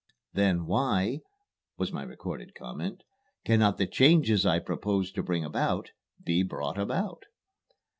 [0.33, 1.19] ("Then why,"
[1.77, 3.03] was my recorded comment,
[3.45, 5.91] "cannot the changes I propose to bring about,
[6.25, 7.25] be brought about?")